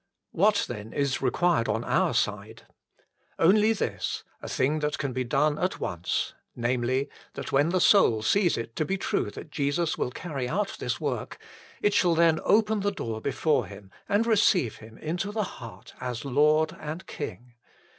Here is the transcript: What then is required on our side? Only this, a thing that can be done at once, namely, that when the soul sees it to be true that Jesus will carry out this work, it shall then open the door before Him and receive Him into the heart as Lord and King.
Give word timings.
What 0.31 0.65
then 0.67 0.93
is 0.93 1.21
required 1.21 1.69
on 1.69 1.83
our 1.83 2.15
side? 2.15 2.63
Only 3.37 3.71
this, 3.71 4.23
a 4.41 4.49
thing 4.49 4.79
that 4.79 4.97
can 4.97 5.13
be 5.13 5.23
done 5.23 5.59
at 5.59 5.79
once, 5.79 6.33
namely, 6.55 7.07
that 7.35 7.51
when 7.51 7.69
the 7.69 7.79
soul 7.79 8.23
sees 8.23 8.57
it 8.57 8.75
to 8.77 8.83
be 8.83 8.97
true 8.97 9.29
that 9.29 9.51
Jesus 9.51 9.99
will 9.99 10.09
carry 10.09 10.49
out 10.49 10.75
this 10.79 10.99
work, 10.99 11.37
it 11.83 11.93
shall 11.93 12.15
then 12.15 12.39
open 12.43 12.79
the 12.79 12.89
door 12.91 13.21
before 13.21 13.67
Him 13.67 13.91
and 14.09 14.25
receive 14.25 14.77
Him 14.77 14.97
into 14.97 15.31
the 15.31 15.43
heart 15.43 15.93
as 16.01 16.25
Lord 16.25 16.75
and 16.79 17.05
King. 17.05 17.53